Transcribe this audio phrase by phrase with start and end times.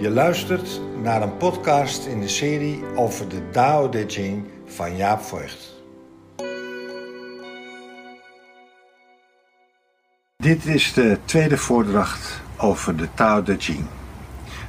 [0.00, 5.20] Je luistert naar een podcast in de serie over de Tao Te Ching van Jaap
[5.20, 5.82] Voigt.
[10.36, 13.84] Dit is de tweede voordracht over de Tao Te Ching.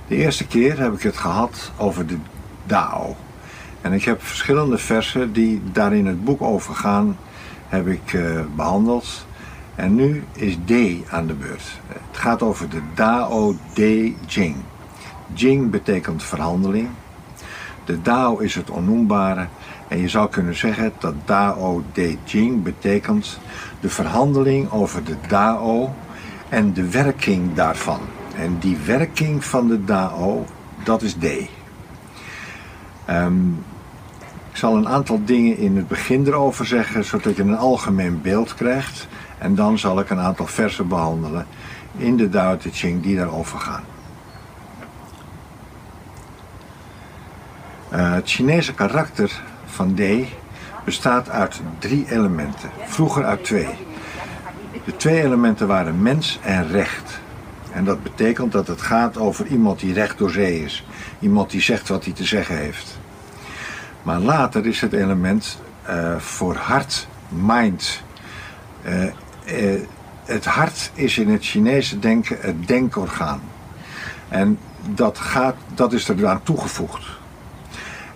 [0.07, 2.17] De eerste keer heb ik het gehad over de
[2.65, 3.15] Dao.
[3.81, 7.17] En ik heb verschillende versen die daar in het boek over gaan,
[7.67, 9.25] heb ik uh, behandeld.
[9.75, 10.71] En nu is D
[11.09, 11.79] aan de beurt.
[11.87, 14.55] Het gaat over de Dao De Jing.
[15.33, 16.89] Jing betekent verhandeling.
[17.85, 19.47] De Dao is het onnoembare.
[19.87, 23.39] En je zou kunnen zeggen dat Dao De Jing betekent
[23.79, 25.93] de verhandeling over de Dao
[26.49, 27.99] en de werking daarvan.
[28.35, 30.45] En die werking van de Dao,
[30.83, 31.25] dat is D.
[33.09, 33.63] Um,
[34.51, 38.55] ik zal een aantal dingen in het begin erover zeggen, zodat je een algemeen beeld
[38.55, 39.07] krijgt.
[39.37, 41.45] En dan zal ik een aantal versen behandelen
[41.97, 43.83] in de Tao Te Ching die daarover gaan.
[47.93, 50.01] Uh, het Chinese karakter van D
[50.85, 53.75] bestaat uit drie elementen, vroeger uit twee.
[54.85, 57.19] De twee elementen waren mens en recht.
[57.71, 60.85] En dat betekent dat het gaat over iemand die recht door zee is.
[61.19, 62.99] Iemand die zegt wat hij te zeggen heeft.
[64.03, 68.01] Maar later is het element uh, voor hart, mind.
[68.83, 69.81] Uh,
[70.25, 73.41] het hart is in het Chinese denken het denkorgaan.
[74.27, 77.19] En dat, gaat, dat is er aan toegevoegd.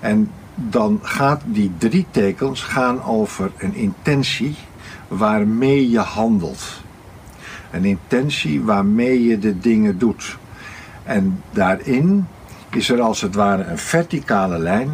[0.05, 4.55] En dan gaat die drie tekens gaan over een intentie
[5.07, 6.81] waarmee je handelt.
[7.71, 10.37] Een intentie waarmee je de dingen doet.
[11.03, 12.27] En daarin
[12.69, 14.89] is er als het ware een verticale lijn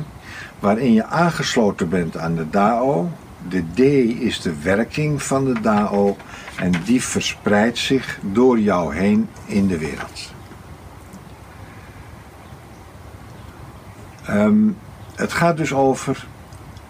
[0.59, 3.09] waarin je aangesloten bent aan de DAO.
[3.49, 3.79] De D
[4.21, 6.17] is de werking van de DAO
[6.55, 10.33] en die verspreidt zich door jou heen in de wereld.
[14.29, 14.77] Um,
[15.15, 16.25] het gaat dus over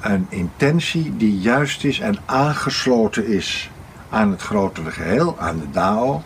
[0.01, 3.69] een intentie die juist is en aangesloten is
[4.09, 6.23] aan het grotere geheel, aan de DAO.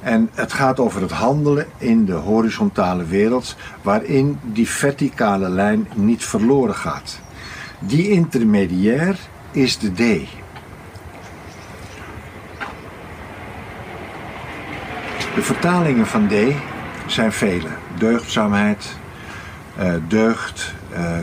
[0.00, 6.24] En het gaat over het handelen in de horizontale wereld, waarin die verticale lijn niet
[6.24, 7.20] verloren gaat.
[7.78, 9.18] Die intermediair
[9.50, 10.28] is de D.
[15.34, 16.32] De vertalingen van D
[17.06, 17.68] zijn vele.
[17.98, 18.96] Deugdzaamheid,
[19.80, 20.74] uh, deugd,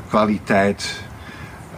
[0.08, 1.04] kwaliteit.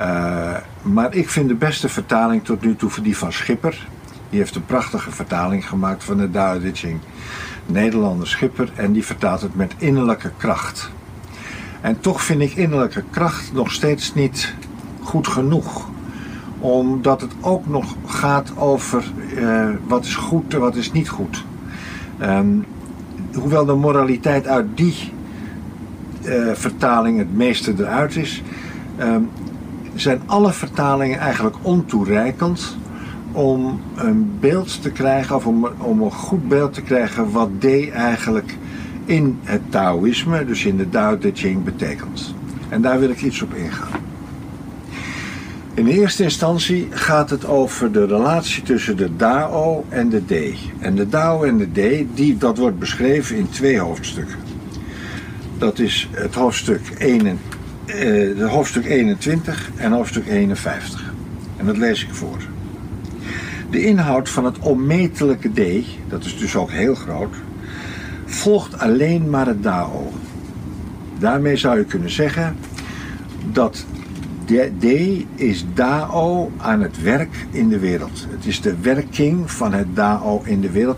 [0.01, 3.87] Uh, maar ik vind de beste vertaling tot nu toe die van Schipper.
[4.29, 6.99] Die heeft een prachtige vertaling gemaakt van de Ching.
[7.65, 10.89] Nederlander Schipper en die vertaalt het met innerlijke kracht.
[11.81, 14.53] En toch vind ik innerlijke kracht nog steeds niet
[15.01, 15.89] goed genoeg.
[16.59, 19.03] Omdat het ook nog gaat over
[19.35, 21.45] uh, wat is goed en wat is niet goed.
[22.21, 22.65] Um,
[23.33, 25.11] hoewel de moraliteit uit die
[26.53, 28.43] vertaling het meeste eruit is,
[29.01, 29.29] um,
[29.95, 32.77] zijn alle vertalingen eigenlijk ontoereikend
[33.31, 37.89] om een beeld te krijgen, of om, om een goed beeld te krijgen wat D
[37.89, 38.57] eigenlijk
[39.05, 42.33] in het Taoïsme, dus in de Tao Te Ching, betekent.
[42.69, 43.99] En daar wil ik iets op ingaan.
[45.73, 50.55] In eerste instantie gaat het over de relatie tussen de Dao en de D.
[50.79, 54.48] En de Dao en de D, die, dat wordt beschreven in twee hoofdstukken.
[55.59, 57.39] Dat is het hoofdstuk, 1,
[57.85, 61.13] eh, hoofdstuk 21 en hoofdstuk 51.
[61.57, 62.37] En dat lees ik voor.
[63.69, 67.35] De inhoud van het onmetelijke D, dat is dus ook heel groot,
[68.25, 70.11] volgt alleen maar het Dao.
[71.17, 72.55] Daarmee zou je kunnen zeggen
[73.51, 73.85] dat
[74.79, 74.85] D
[75.35, 78.27] is Dao aan het werk in de wereld.
[78.29, 80.97] Het is de werking van het Dao in de wereld,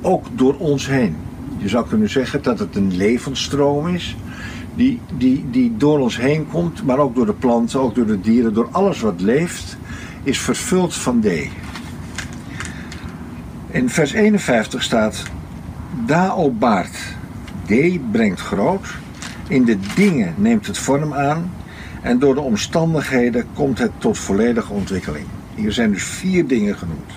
[0.00, 1.16] ook door ons heen.
[1.58, 4.16] Je zou kunnen zeggen dat het een levensstroom is,
[4.74, 8.20] die, die, die door ons heen komt, maar ook door de planten, ook door de
[8.20, 9.76] dieren, door alles wat leeft,
[10.22, 11.26] is vervuld van D.
[13.70, 15.22] In vers 51 staat:
[16.06, 16.96] Dao baart,
[17.66, 17.72] D
[18.10, 18.86] brengt groot,
[19.48, 21.50] in de dingen neemt het vorm aan
[22.02, 25.26] en door de omstandigheden komt het tot volledige ontwikkeling.
[25.54, 27.12] Hier zijn dus vier dingen genoemd.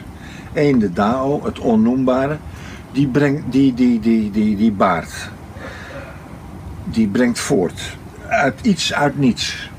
[0.54, 2.38] Eén, de Dao, het onnoembare,
[2.92, 5.30] die, brengt, die, die, die, die, die baart.
[6.84, 7.98] Die brengt voort.
[8.28, 9.70] Uit iets uit niets.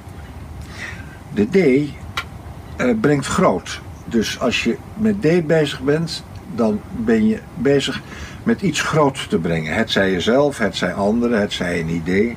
[1.34, 3.80] De D uh, brengt groot.
[4.04, 6.24] Dus als je met D bezig bent,
[6.54, 8.00] dan ben je bezig
[8.42, 9.74] met iets groots te brengen.
[9.74, 12.36] Het zij jezelf, het zij anderen, het zij een idee.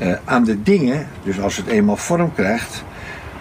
[0.00, 2.84] Uh, aan de dingen, dus als het eenmaal vorm krijgt,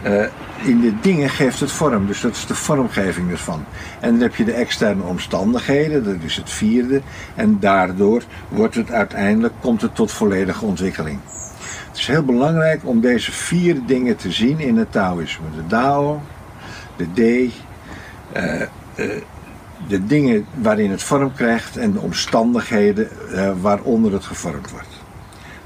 [0.06, 0.26] uh,
[0.64, 3.66] in de dingen geeft het vorm, dus dat is de vormgeving ervan.
[4.00, 7.02] En dan heb je de externe omstandigheden, dat is het vierde.
[7.36, 11.20] En daardoor wordt het uiteindelijk, komt het tot volledige ontwikkeling.
[11.88, 15.46] Het is heel belangrijk om deze vier dingen te zien in het Taoïsme.
[15.56, 16.22] De Dao,
[16.96, 18.62] de D, uh,
[18.96, 19.22] uh,
[19.88, 24.88] de dingen waarin het vorm krijgt en de omstandigheden uh, waaronder het gevormd wordt.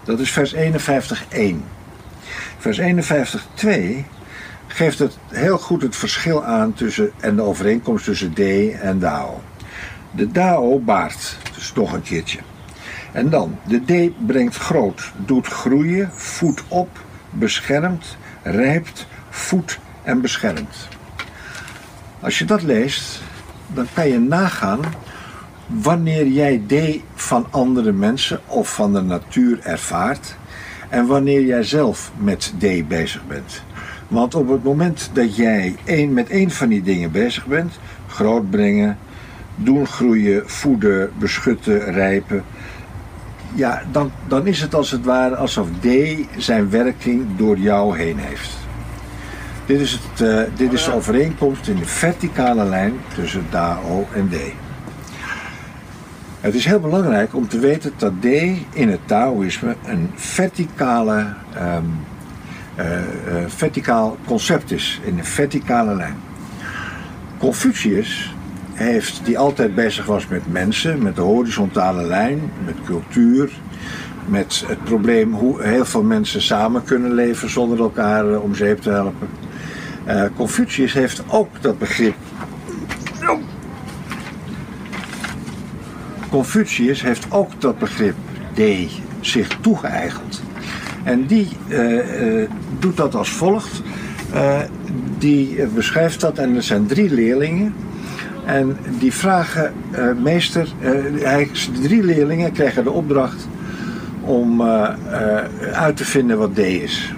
[0.04, 0.60] Dat is vers 51.1.
[2.58, 3.66] Vers 51.2
[4.74, 8.40] geeft het heel goed het verschil aan tussen, en de overeenkomst tussen D
[8.82, 9.42] en Dao.
[10.12, 12.40] De Dao baart, dus nog een keertje.
[13.12, 16.90] En dan, de D brengt groot, doet groeien, voedt op,
[17.30, 20.88] beschermt, rijpt, voedt en beschermt.
[22.20, 23.22] Als je dat leest,
[23.68, 24.80] dan kan je nagaan
[25.68, 26.74] wanneer jij D
[27.16, 30.36] van andere mensen of van de natuur ervaart
[30.90, 33.64] en wanneer jij zelf met D bezig bent.
[34.12, 35.76] Want op het moment dat jij
[36.10, 38.98] met één van die dingen bezig bent, grootbrengen,
[39.56, 42.44] doen groeien, voeden, beschutten, rijpen,
[43.54, 45.88] ja, dan, dan is het als het ware alsof D
[46.38, 48.58] zijn werking door jou heen heeft.
[49.66, 54.30] Dit is, het, uh, dit is de overeenkomst in de verticale lijn tussen DAO en
[54.30, 54.36] D.
[56.40, 58.26] Het is heel belangrijk om te weten dat D
[58.74, 61.78] in het Taoïsme een verticale, uh,
[63.48, 66.16] verticaal concept is, in een verticale lijn.
[67.38, 68.36] Confucius
[68.74, 73.52] heeft, die altijd bezig was met mensen, met de horizontale lijn, met cultuur,
[74.26, 78.90] met het probleem hoe heel veel mensen samen kunnen leven zonder elkaar om zeep te
[78.90, 79.28] helpen.
[80.36, 82.16] Confucius heeft ook dat begrip.
[86.30, 88.16] Confucius heeft ook dat begrip
[88.54, 88.62] D
[89.22, 90.44] zich toegeëigend.
[91.04, 91.48] En die
[92.82, 93.82] doet dat als volgt.
[95.18, 97.74] die beschrijft dat en er zijn drie leerlingen.
[98.46, 99.74] En die vragen,
[100.24, 103.48] meester, hij, de drie leerlingen krijgen de opdracht
[104.22, 104.62] om
[105.72, 107.14] uit te vinden wat D is.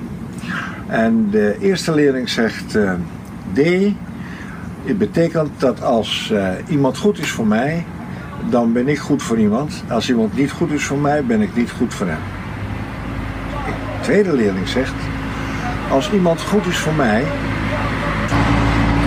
[0.93, 2.91] En de eerste leerling zegt uh,
[3.53, 3.59] D.
[4.85, 7.85] Het betekent dat als uh, iemand goed is voor mij,
[8.49, 9.83] dan ben ik goed voor iemand.
[9.89, 12.19] Als iemand niet goed is voor mij, ben ik niet goed voor hem.
[13.65, 14.93] De tweede leerling zegt,
[15.91, 17.23] als iemand goed is voor mij,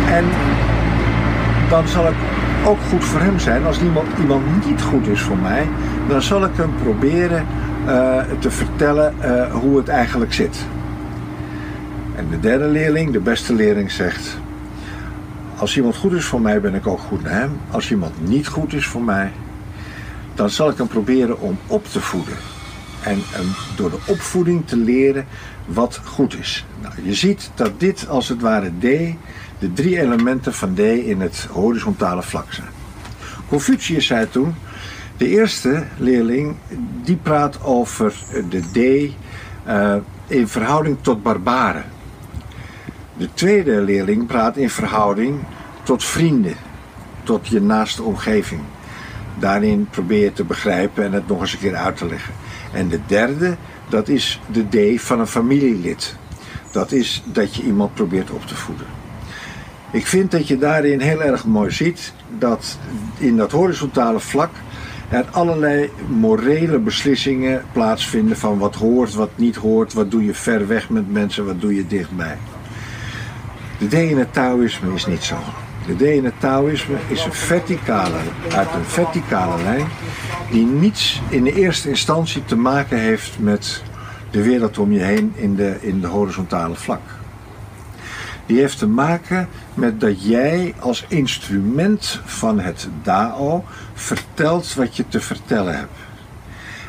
[0.09, 0.25] en
[1.69, 2.15] dan zal ik
[2.67, 3.67] ook goed voor hem zijn.
[3.67, 5.69] Als iemand, iemand niet goed is voor mij,
[6.09, 7.47] dan zal ik hem proberen
[7.87, 9.15] uh, te vertellen
[9.51, 10.67] hoe het eigenlijk zit.
[12.17, 14.39] En de derde leerling, de beste leerling, zegt:
[15.57, 17.61] Als iemand goed is voor mij, ben ik ook goed naar hem.
[17.71, 19.33] Als iemand niet goed is voor mij,
[20.35, 22.35] dan zal ik hem proberen om op te voeden.
[23.07, 23.23] En
[23.77, 25.27] door de opvoeding te leren
[25.65, 26.67] wat goed is.
[26.83, 28.83] Nou, je ziet dat dit als het ware D,
[29.59, 32.69] de drie elementen van D in het horizontale vlak zijn.
[33.49, 34.55] Confucius zei toen:
[35.17, 36.57] de eerste leerling
[37.03, 38.15] die praat over
[38.51, 38.77] de D
[39.69, 39.95] uh,
[40.27, 41.85] in verhouding tot barbaren.
[43.17, 45.39] De tweede leerling praat in verhouding
[45.83, 46.55] tot vrienden,
[47.23, 48.61] tot je naaste omgeving.
[49.39, 52.35] Daarin probeer je te begrijpen en het nog eens een keer uit te leggen.
[52.73, 53.57] En de derde,
[53.89, 56.17] dat is de D van een familielid.
[56.71, 58.87] Dat is dat je iemand probeert op te voeden.
[59.91, 62.79] Ik vind dat je daarin heel erg mooi ziet dat
[63.19, 64.51] in dat horizontale vlak
[65.09, 70.67] er allerlei morele beslissingen plaatsvinden van wat hoort, wat niet hoort, wat doe je ver
[70.67, 72.39] weg met mensen, wat doe je dichtbij.
[73.79, 75.37] De D in het Taoïsme is niet zo.
[75.87, 78.19] De D in het Taoïsme is een verticale,
[78.55, 79.87] uit een verticale lijn
[80.51, 83.83] die niets in de eerste instantie te maken heeft met
[84.31, 87.01] de wereld om je heen in de, in de horizontale vlak.
[88.47, 93.65] Die heeft te maken met dat jij als instrument van het Dao
[93.95, 95.99] vertelt wat je te vertellen hebt.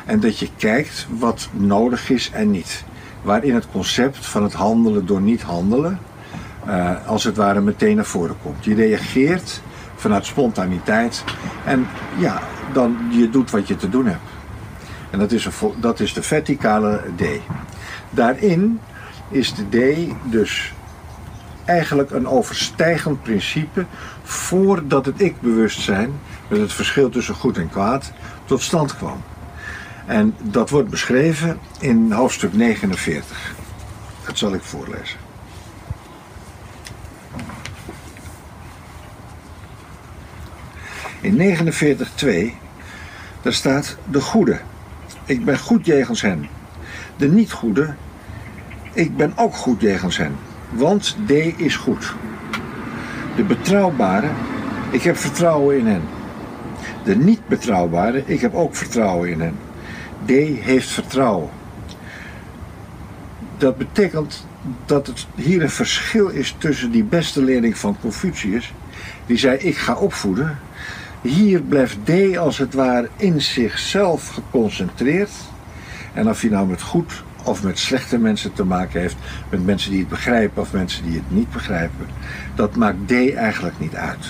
[0.04, 2.84] En dat je kijkt wat nodig is en niet.
[3.22, 5.98] Waarin het concept van het handelen door niet handelen
[6.68, 8.64] uh, als het ware meteen naar voren komt.
[8.64, 9.62] Je reageert
[9.96, 11.24] vanuit spontaniteit
[11.64, 11.86] en
[12.18, 14.30] ja, dan je doet wat je te doen hebt.
[15.10, 17.22] En dat is, een, dat is de verticale D.
[18.10, 18.80] Daarin
[19.28, 20.72] is de D dus
[21.64, 23.86] eigenlijk een overstijgend principe
[24.22, 26.12] voordat het ik-bewustzijn,
[26.48, 28.12] met het verschil tussen goed en kwaad,
[28.44, 29.22] tot stand kwam.
[30.06, 33.54] En dat wordt beschreven in hoofdstuk 49.
[34.26, 35.27] Dat zal ik voorlezen.
[41.20, 42.52] In 49.2,
[43.42, 44.58] daar staat de goede.
[45.24, 46.48] Ik ben goed jegens hen.
[47.16, 47.94] De niet goede,
[48.92, 50.36] ik ben ook goed jegens hen.
[50.70, 52.14] want D is goed.
[53.36, 54.28] De betrouwbare,
[54.90, 56.02] ik heb vertrouwen in hen.
[57.04, 59.56] De niet betrouwbare, ik heb ook vertrouwen in hen.
[60.24, 60.30] D
[60.64, 61.50] heeft vertrouwen.
[63.58, 64.46] Dat betekent
[64.86, 68.74] dat het hier een verschil is tussen die beste leerling van Confucius,
[69.26, 70.58] die zei ik ga opvoeden.
[71.20, 75.30] Hier blijft D als het ware in zichzelf geconcentreerd.
[76.12, 79.16] En of hij nou met goed of met slechte mensen te maken heeft,
[79.50, 82.06] met mensen die het begrijpen of mensen die het niet begrijpen,
[82.54, 84.26] dat maakt D eigenlijk niet uit.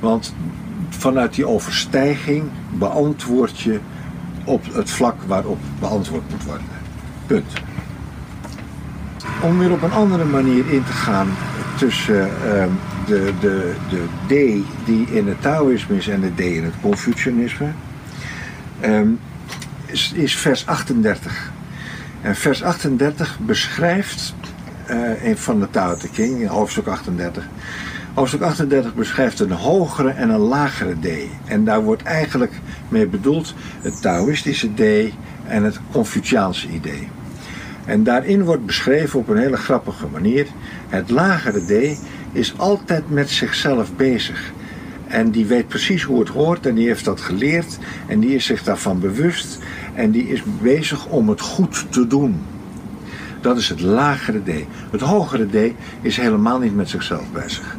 [0.00, 0.34] Want
[0.88, 3.80] vanuit die overstijging beantwoord je
[4.44, 6.66] op het vlak waarop beantwoord moet worden.
[7.26, 7.52] Punt.
[9.42, 11.28] Om weer op een andere manier in te gaan
[11.76, 12.64] tussen uh,
[13.08, 17.70] de, de, de D die in het Taoïsme is en de D in het Confucianisme,
[18.84, 19.18] um,
[19.86, 21.52] is, is vers 38.
[22.22, 24.34] En vers 38 beschrijft,
[24.90, 27.44] uh, van de Tao Te King, in hoofdstuk 38,
[28.18, 31.06] Hoofdstuk 38 beschrijft een hogere en een lagere D.
[31.44, 32.52] En daar wordt eigenlijk
[32.88, 35.12] mee bedoeld het Taoïstische D
[35.46, 37.08] en het Confuciaanse idee.
[37.84, 40.46] En daarin wordt beschreven op een hele grappige manier:
[40.88, 41.98] het lagere D
[42.32, 44.52] is altijd met zichzelf bezig.
[45.06, 48.44] En die weet precies hoe het hoort en die heeft dat geleerd en die is
[48.44, 49.58] zich daarvan bewust
[49.94, 52.40] en die is bezig om het goed te doen.
[53.40, 54.50] Dat is het lagere D.
[54.90, 57.76] Het hogere D is helemaal niet met zichzelf bezig.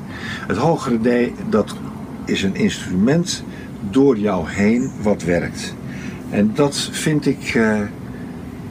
[0.48, 1.75] Het hogere D, dat
[2.25, 3.44] is een instrument
[3.89, 5.74] door jou heen wat werkt.
[6.29, 7.79] En dat vind ik uh,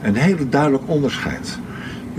[0.01, 1.59] een hele duidelijk onderscheid.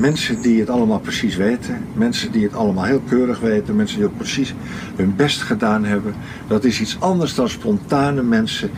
[0.00, 4.07] Mensen die het allemaal precies weten, mensen die het allemaal heel keurig weten, mensen die
[4.07, 4.54] ook precies
[4.97, 6.14] hun best gedaan hebben,
[6.49, 8.71] dat is iets anders dan spontane mensen.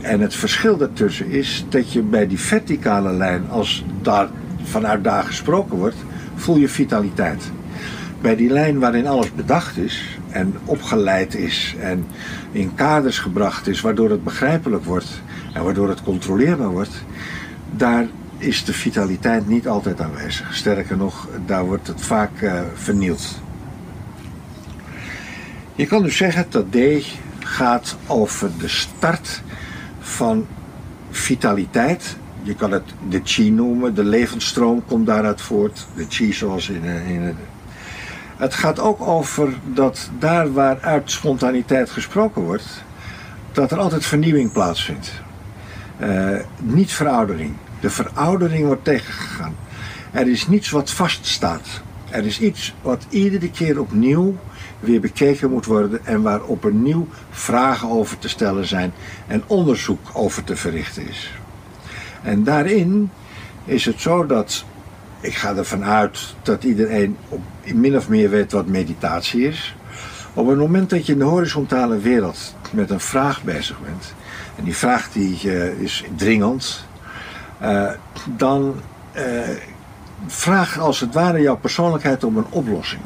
[0.00, 4.28] En het verschil daartussen is dat je bij die verticale lijn, als daar
[4.62, 5.96] vanuit daar gesproken wordt,
[6.34, 7.50] voel je vitaliteit.
[8.20, 12.06] Bij die lijn waarin alles bedacht is en opgeleid is en
[12.52, 17.04] in kaders gebracht is, waardoor het begrijpelijk wordt en waardoor het controleerbaar wordt,
[17.70, 18.06] daar
[18.44, 20.54] is de vitaliteit niet altijd aanwezig.
[20.56, 23.40] Sterker nog, daar wordt het vaak uh, vernield.
[25.74, 26.76] Je kan dus zeggen dat D
[27.38, 29.42] gaat over de start
[30.00, 30.46] van
[31.10, 35.86] vitaliteit je kan het de chi noemen, de levensstroom komt daaruit voort.
[35.96, 37.36] De chi zoals in, eh, in het.
[38.36, 42.84] Het gaat ook over dat daar waar uit spontaniteit gesproken wordt,
[43.52, 45.12] dat er altijd vernieuwing plaatsvindt.
[46.00, 47.54] Uh, niet veroudering.
[47.84, 49.56] De veroudering wordt tegengegaan.
[50.12, 51.82] Er is niets wat vaststaat.
[52.10, 54.36] Er is iets wat iedere keer opnieuw
[54.80, 58.92] weer bekeken moet worden en waar opnieuw vragen over te stellen zijn
[59.26, 61.32] en onderzoek over te verrichten is.
[62.22, 63.10] En daarin
[63.64, 64.64] is het zo dat,
[65.20, 67.40] ik ga ervan uit dat iedereen op,
[67.74, 69.76] min of meer weet wat meditatie is.
[70.34, 74.14] Op het moment dat je in de horizontale wereld met een vraag bezig bent,
[74.56, 76.84] en die vraag die, uh, is dringend,
[78.36, 78.74] dan
[79.16, 79.22] uh,
[80.26, 83.02] vraag als het ware jouw persoonlijkheid om een oplossing.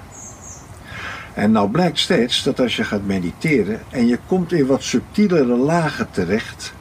[1.35, 5.57] En nou blijkt steeds dat als je gaat mediteren en je komt in wat subtielere
[5.57, 6.73] lagen terecht,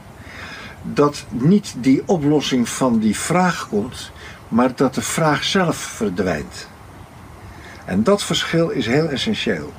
[0.81, 4.11] dat niet die oplossing van die vraag komt,
[4.47, 6.67] maar dat de vraag zelf verdwijnt.
[7.85, 9.73] En dat verschil is heel essentieel.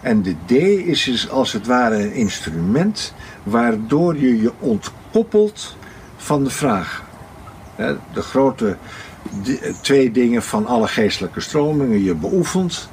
[0.00, 0.50] En de D
[0.86, 5.76] is dus als het ware een instrument waardoor je je ontkoppelt
[6.22, 7.02] van de vraag.
[8.12, 8.76] De grote
[9.80, 12.02] twee dingen van alle geestelijke stromingen.
[12.02, 12.88] Je beoefent,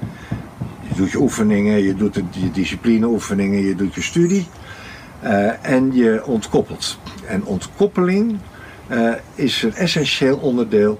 [0.82, 4.48] je doet je oefeningen, je doet je disciplineoefeningen, je doet je studie.
[5.24, 6.98] Uh, en je ontkoppelt.
[7.28, 8.38] En ontkoppeling
[8.88, 11.00] uh, is een essentieel onderdeel.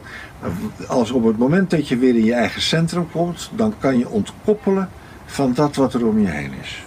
[0.88, 4.10] Als op het moment dat je weer in je eigen centrum komt, dan kan je
[4.10, 4.90] ontkoppelen
[5.26, 6.84] van dat wat er om je heen is.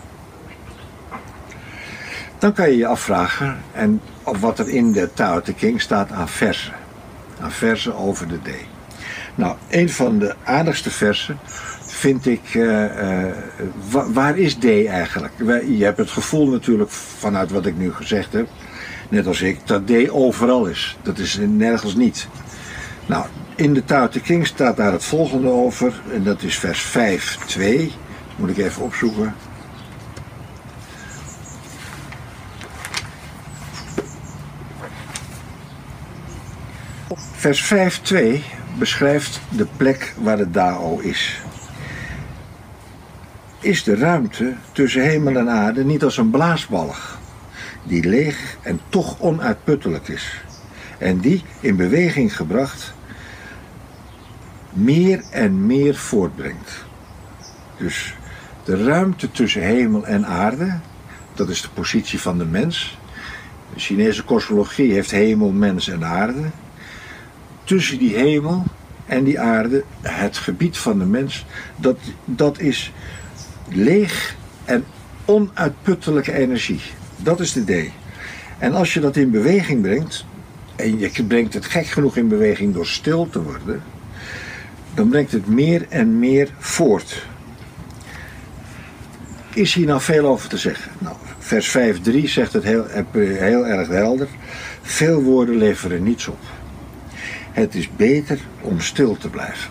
[2.39, 6.11] Dan kan je je afvragen en of wat er in de Tao Te King staat
[6.11, 6.73] aan versen.
[7.41, 8.51] Aan versen over de D.
[9.35, 11.39] Nou, een van de aardigste versen
[11.87, 13.33] vind ik, uh, uh,
[13.91, 15.33] waar is D eigenlijk?
[15.67, 18.49] Je hebt het gevoel natuurlijk vanuit wat ik nu gezegd heb,
[19.09, 20.97] net als ik, dat D overal is.
[21.03, 22.29] Dat is nergens niet.
[23.07, 26.81] Nou, in de Tao Te King staat daar het volgende over, en dat is vers
[26.81, 27.93] 5, 2.
[28.37, 29.35] Moet ik even opzoeken.
[37.43, 37.75] Vers
[38.13, 38.19] 5.2
[38.79, 41.41] beschrijft de plek waar de Dao is
[43.61, 47.19] is de ruimte tussen hemel en aarde niet als een blaasbalg,
[47.83, 50.43] die leeg en toch onuitputtelijk is,
[50.99, 52.95] en die, in beweging gebracht,
[54.73, 56.85] meer en meer voortbrengt.
[57.77, 58.15] Dus
[58.65, 60.79] de ruimte tussen hemel en aarde,
[61.35, 62.99] dat is de positie van de mens.
[63.75, 66.43] De Chinese kosmologie heeft hemel, mens en aarde.
[67.65, 68.65] Tussen die hemel
[69.07, 72.93] en die aarde, het gebied van de mens, dat, dat is
[73.69, 74.85] leeg en
[75.25, 76.81] onuitputtelijke energie.
[77.17, 77.91] Dat is de D.
[78.59, 80.25] En als je dat in beweging brengt,
[80.77, 83.83] en je brengt het gek genoeg in beweging door stil te worden,
[84.95, 87.27] dan brengt het meer en meer voort.
[89.55, 90.93] Is hier nou veel over te zeggen?
[90.99, 94.29] Nou, vers 5.3 zegt het heel, heel erg helder.
[94.83, 96.39] Veel woorden leveren niets op.
[97.53, 99.71] Het is beter om stil te blijven.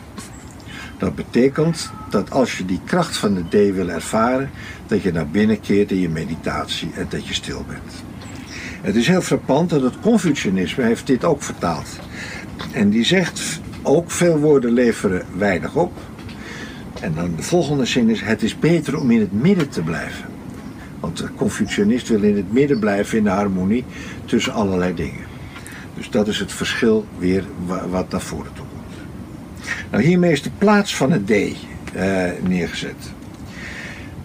[0.98, 4.50] Dat betekent dat als je die kracht van de D wil ervaren,
[4.88, 8.04] dat je naar binnen keert in je meditatie en dat je stil bent.
[8.82, 11.88] Het is heel frappant dat het Confucianisme heeft dit ook vertaald.
[12.72, 15.92] En die zegt ook veel woorden leveren weinig op.
[17.02, 20.26] En dan de volgende zin is: het is beter om in het midden te blijven.
[21.00, 23.86] Want de Confucianist wil in het midden blijven in de harmonie
[24.26, 25.31] tussen allerlei dingen.
[25.96, 27.44] Dus dat is het verschil weer
[27.90, 29.08] wat naar voren toe komt.
[29.92, 31.54] Nou, hiermee is de plaats van het D uh,
[32.48, 33.12] neergezet.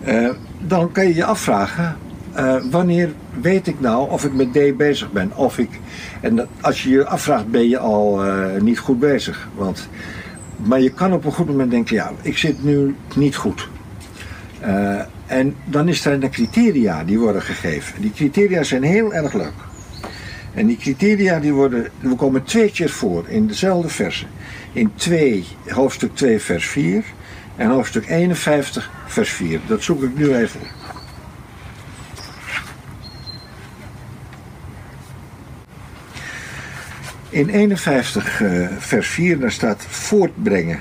[0.07, 0.31] Uh,
[0.61, 1.97] dan kan je je afvragen,
[2.37, 5.33] uh, wanneer weet ik nou of ik met D bezig ben?
[5.35, 5.81] Of ik,
[6.21, 8.23] en dat, als je je afvraagt, ben je al
[8.61, 9.49] niet goed bezig.
[9.55, 9.89] Want,
[10.57, 13.69] maar je kan op een goed moment denken, ja, ik zit nu niet goed.
[15.27, 18.01] en dan is er een criteria die worden gegeven.
[18.01, 19.55] Die criteria zijn heel erg leuk.
[20.57, 24.29] En die criteria die worden, we komen twee keer voor in dezelfde versen.
[24.73, 27.05] In 2, hoofdstuk 2 vers 4
[27.57, 29.61] en hoofdstuk 51 vers 4.
[29.67, 30.61] Dat zoek ik nu even.
[37.29, 40.81] In 51 uh, vers 4 daar staat voortbrengen,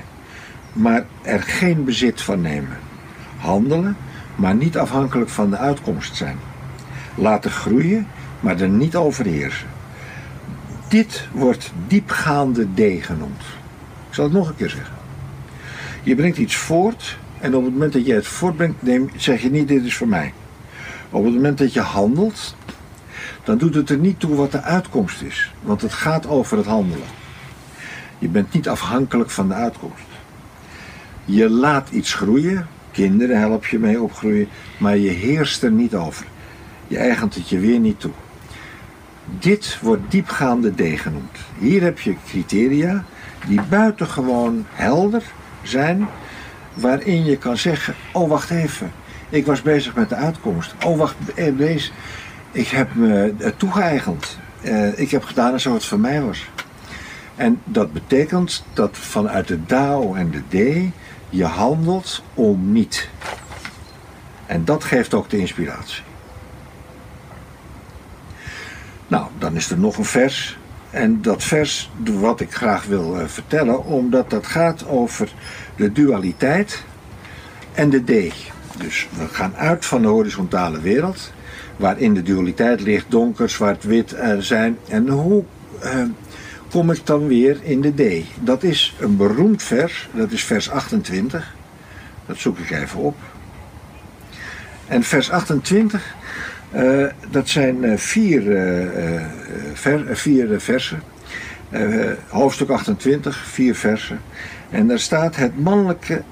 [0.72, 2.78] maar er geen bezit van nemen.
[3.36, 3.96] Handelen,
[4.34, 6.36] maar niet afhankelijk van de uitkomst zijn.
[7.14, 8.06] Laten groeien,
[8.40, 9.68] maar er niet overheersen.
[10.88, 13.42] Dit wordt diepgaande D genoemd.
[14.08, 14.94] Ik zal het nog een keer zeggen.
[16.02, 18.76] Je brengt iets voort en op het moment dat je het voortbrengt,
[19.16, 20.32] zeg je niet dit is voor mij.
[21.10, 22.56] Op het moment dat je handelt,
[23.44, 25.52] dan doet het er niet toe wat de uitkomst is.
[25.62, 27.06] Want het gaat over het handelen.
[28.18, 30.04] Je bent niet afhankelijk van de uitkomst.
[31.24, 36.26] Je laat iets groeien, kinderen help je mee opgroeien, maar je heerst er niet over.
[36.86, 38.12] Je eigent het je weer niet toe.
[39.38, 41.38] Dit wordt diepgaande D genoemd.
[41.58, 43.04] Hier heb je criteria
[43.46, 45.22] die buitengewoon helder
[45.62, 46.08] zijn,
[46.74, 48.92] waarin je kan zeggen: Oh, wacht even,
[49.28, 50.74] ik was bezig met de uitkomst.
[50.84, 51.16] Oh, wacht,
[51.56, 51.90] deze,
[52.52, 54.38] ik heb me toegeëigend.
[54.62, 56.46] Uh, ik heb gedaan alsof het voor mij was.
[57.36, 60.92] En dat betekent dat vanuit de DAO en de D
[61.30, 63.08] je handelt om niet.
[64.46, 66.02] En dat geeft ook de inspiratie.
[69.08, 70.58] Nou, dan is er nog een vers.
[70.90, 75.32] En dat vers wat ik graag wil uh, vertellen, omdat dat gaat over
[75.76, 76.84] de dualiteit
[77.74, 78.32] en de D.
[78.78, 81.32] Dus we gaan uit van de horizontale wereld,
[81.76, 84.78] waarin de dualiteit ligt, donker, zwart, wit uh, zijn.
[84.88, 85.44] En hoe
[85.84, 86.02] uh,
[86.70, 88.24] kom ik dan weer in de D?
[88.40, 91.54] Dat is een beroemd vers, dat is vers 28.
[92.26, 93.16] Dat zoek ik even op.
[94.86, 96.14] En vers 28
[96.76, 98.42] uh, dat zijn uh, vier,
[99.74, 101.02] ver, vier versen.
[102.28, 104.20] hoofdstuk 28, vier versen.
[104.70, 106.22] En daar staat het mannelijke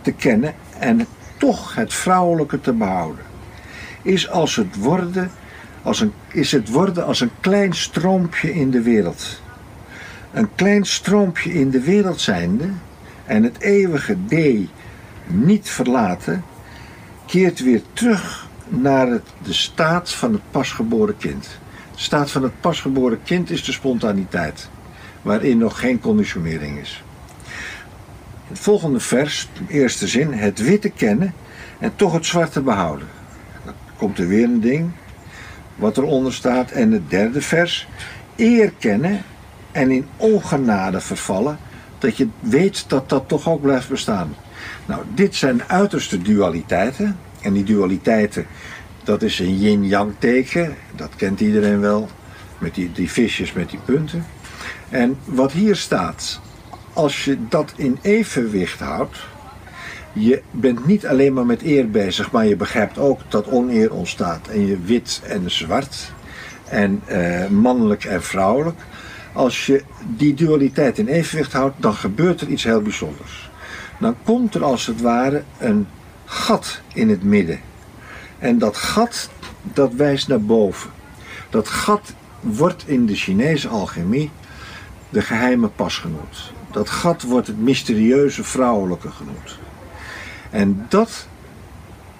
[0.00, 1.06] te kennen en
[1.38, 3.24] toch het vrouwelijke te behouden.
[4.02, 5.30] Is, als het worden,
[5.82, 9.42] als een, is het worden als een klein stroompje in de wereld.
[10.32, 12.68] Een klein stroompje in de wereld zijnde
[13.26, 14.34] en het eeuwige D
[15.26, 16.44] niet verlaten,
[17.26, 21.48] keert weer terug naar de staat van het pasgeboren kind.
[21.94, 24.68] De staat van het pasgeboren kind is de spontaniteit,
[25.22, 27.02] waarin nog geen conditionering is.
[28.48, 31.34] Het volgende vers, de eerste zin, het witte kennen
[31.78, 33.08] en toch het zwarte behouden.
[33.64, 34.90] Dan komt er weer een ding
[35.78, 36.70] wat eronder staat.
[36.70, 37.88] En het derde vers,
[38.36, 39.22] eer kennen
[39.72, 41.58] en in ongenade vervallen,
[41.98, 44.34] dat je weet dat dat toch ook blijft bestaan.
[44.86, 48.46] Nou, dit zijn uiterste dualiteiten en die dualiteiten,
[49.04, 50.74] dat is een yin-yang teken.
[50.96, 52.08] Dat kent iedereen wel.
[52.58, 54.26] Met die, die visjes met die punten.
[54.88, 56.40] En wat hier staat,
[56.92, 59.18] als je dat in evenwicht houdt,
[60.12, 64.48] je bent niet alleen maar met eer bezig, maar je begrijpt ook dat oneer ontstaat.
[64.48, 66.12] En je wit en zwart,
[66.68, 68.78] en eh, mannelijk en vrouwelijk.
[69.32, 69.82] als je
[70.16, 73.50] die dualiteit in evenwicht houdt, dan gebeurt er iets heel bijzonders.
[74.00, 75.86] Dan komt er als het ware een
[76.28, 77.60] gat in het midden.
[78.38, 79.30] En dat gat,
[79.62, 80.90] dat wijst naar boven.
[81.50, 84.30] Dat gat wordt in de Chinese alchemie
[85.08, 86.52] de geheime pas genoemd.
[86.70, 89.58] Dat gat wordt het mysterieuze vrouwelijke genoemd.
[90.50, 91.26] En dat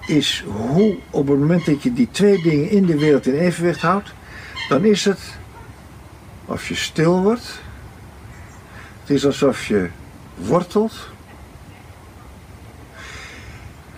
[0.07, 3.81] is hoe op het moment dat je die twee dingen in de wereld in evenwicht
[3.81, 4.13] houdt,
[4.69, 5.19] dan is het
[6.45, 7.61] of je stil wordt.
[9.01, 9.89] Het is alsof je
[10.35, 11.09] wortelt.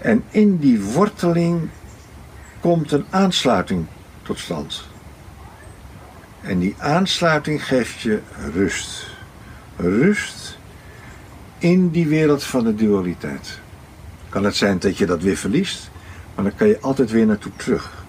[0.02, 1.70] En in die worteling
[2.60, 3.86] komt een aansluiting
[4.22, 4.84] tot stand.
[6.42, 8.20] En die aansluiting geeft je
[8.54, 9.08] rust.
[9.76, 10.58] Rust
[11.58, 13.60] in die wereld van de dualiteit.
[14.30, 15.90] Kan het zijn dat je dat weer verliest,
[16.36, 18.04] maar dan kan je altijd weer naartoe terug.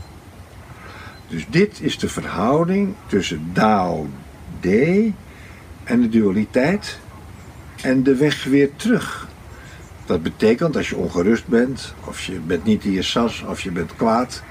[1.28, 4.08] Dus dit is de verhouding tussen Dao
[4.60, 4.66] D
[5.84, 6.98] en de dualiteit
[7.82, 9.21] en de weg weer terug.
[10.06, 13.70] Dat betekent als je ongerust bent, of je bent niet in je sas, of je
[13.70, 14.42] bent kwaad,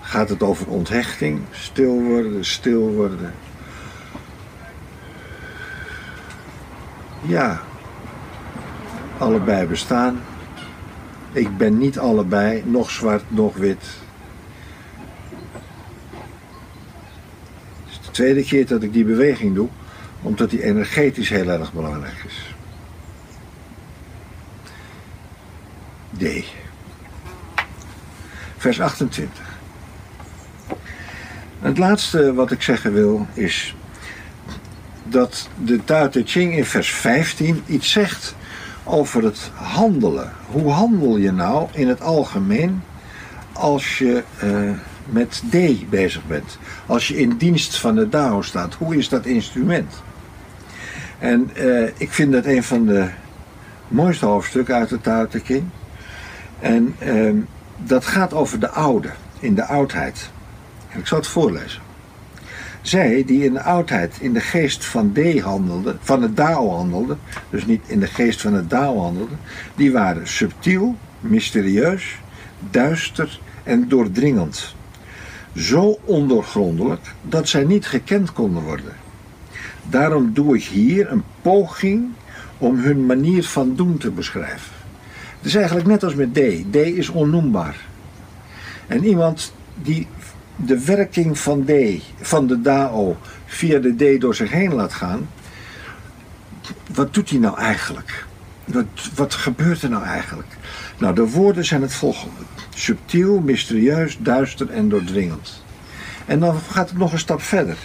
[0.00, 3.34] gaat het over onthechting, stil worden, stil worden.
[7.22, 7.62] Ja,
[9.18, 10.20] allebei bestaan.
[11.32, 13.84] Ik ben niet allebei, nog zwart, nog wit.
[17.84, 19.68] Het is de tweede keer dat ik die beweging doe,
[20.22, 22.54] omdat die energetisch heel erg belangrijk is.
[26.18, 26.44] D.
[28.66, 29.44] Vers 28.
[31.60, 33.76] Het laatste wat ik zeggen wil is
[35.04, 38.34] dat de Tao Te Ching in vers 15 iets zegt
[38.84, 40.32] over het handelen.
[40.50, 42.82] Hoe handel je nou in het algemeen
[43.52, 44.70] als je uh,
[45.04, 46.58] met D bezig bent?
[46.86, 50.02] Als je in dienst van de Dao staat, hoe is dat instrument?
[51.18, 53.08] En uh, ik vind dat een van de
[53.88, 55.64] mooiste hoofdstukken uit de Tao Te Ching.
[56.60, 57.42] En uh,
[57.84, 59.10] dat gaat over de oude,
[59.40, 60.30] in de oudheid.
[60.88, 61.80] En ik zal het voorlezen.
[62.80, 67.18] Zij die in de oudheid in de geest van D handelden, van het Dao handelden,
[67.50, 69.38] dus niet in de geest van het Dao handelden,
[69.74, 72.18] die waren subtiel, mysterieus,
[72.70, 74.74] duister en doordringend.
[75.54, 78.92] Zo ondoorgrondelijk dat zij niet gekend konden worden.
[79.82, 82.08] Daarom doe ik hier een poging
[82.58, 84.75] om hun manier van doen te beschrijven.
[85.46, 86.38] Is eigenlijk net als met D.
[86.72, 87.76] D is onnoembaar.
[88.86, 90.06] En iemand die
[90.56, 91.70] de werking van D,
[92.20, 95.28] van de DAO, via de D door zich heen laat gaan,
[96.94, 98.26] wat doet hij nou eigenlijk?
[98.64, 100.56] Wat, wat gebeurt er nou eigenlijk?
[100.98, 102.40] Nou, de woorden zijn het volgende:
[102.74, 105.62] subtiel, mysterieus, duister en doordringend.
[106.24, 107.76] En dan gaat het nog een stap verder.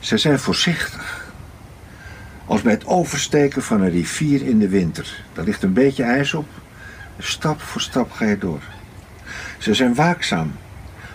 [0.00, 1.19] Ze zijn voorzichtig.
[2.50, 5.24] Als bij het oversteken van een rivier in de winter.
[5.32, 6.46] Daar ligt een beetje ijs op.
[7.18, 8.60] Stap voor stap ga je door.
[9.58, 10.52] Ze zijn waakzaam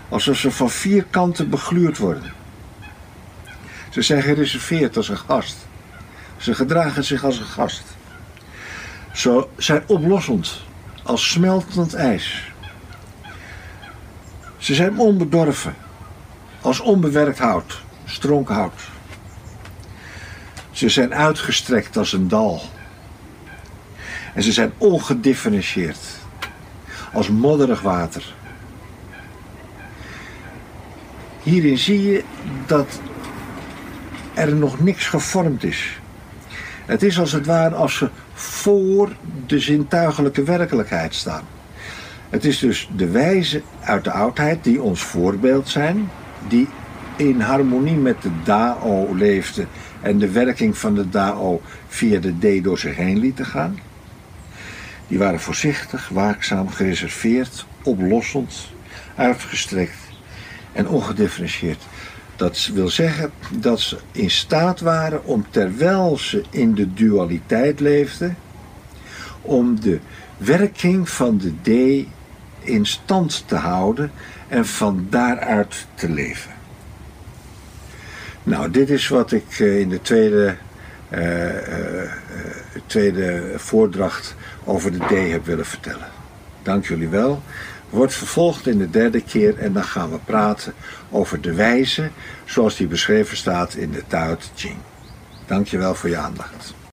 [0.09, 2.33] alsof ze van vier kanten begluurd worden.
[3.89, 5.67] Ze zijn gereserveerd als een gast.
[6.37, 7.83] Ze gedragen zich als een gast.
[9.13, 10.61] Ze zijn oplossend,
[11.03, 12.51] als smeltend ijs.
[14.57, 15.75] Ze zijn onbedorven,
[16.61, 18.93] als onbewerkt hout, stronkhout.
[20.75, 22.61] Ze zijn uitgestrekt als een dal.
[24.33, 25.99] En ze zijn ongedifferentieerd,
[27.13, 28.33] als modderig water.
[31.43, 32.23] Hierin zie je
[32.65, 32.99] dat
[34.33, 35.99] er nog niks gevormd is.
[36.85, 41.43] Het is als het ware als ze voor de zintuigelijke werkelijkheid staan.
[42.29, 46.09] Het is dus de wijze uit de oudheid die ons voorbeeld zijn,
[46.47, 46.67] die
[47.15, 49.65] in harmonie met de Dao leefde
[50.01, 53.79] en de werking van de Dao via de D door zich heen lieten gaan.
[55.07, 58.53] Die waren voorzichtig, waakzaam, gereserveerd, oplossend,
[59.15, 59.97] uitgestrekt
[60.71, 61.83] en ongedifferentieerd.
[62.35, 68.37] Dat wil zeggen dat ze in staat waren om terwijl ze in de dualiteit leefden,
[69.41, 69.99] om de
[70.37, 72.07] werking van de D
[72.59, 74.11] in stand te houden
[74.47, 76.54] en van daaruit te leven.
[78.45, 80.55] Nou, dit is wat ik eh, in de tweede,
[81.09, 82.11] uh, uh,
[82.85, 86.07] tweede voordracht over de D heb willen vertellen.
[86.63, 87.41] Dank jullie wel
[87.89, 90.73] wordt vervolgd in de derde keer en dan gaan we praten
[91.09, 92.09] over de wijze
[92.45, 94.77] zoals die beschreven staat in de Tao Te Ching.
[95.45, 96.84] Dankjewel voor je aandacht.